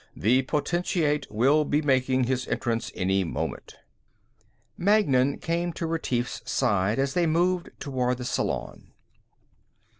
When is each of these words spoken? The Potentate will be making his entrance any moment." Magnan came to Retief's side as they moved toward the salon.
The 0.15 0.41
Potentate 0.41 1.27
will 1.31 1.63
be 1.63 1.83
making 1.83 2.23
his 2.23 2.47
entrance 2.47 2.91
any 2.95 3.23
moment." 3.23 3.75
Magnan 4.75 5.37
came 5.37 5.71
to 5.73 5.85
Retief's 5.85 6.41
side 6.43 6.97
as 6.97 7.13
they 7.13 7.27
moved 7.27 7.69
toward 7.79 8.17
the 8.17 8.25
salon. 8.25 8.93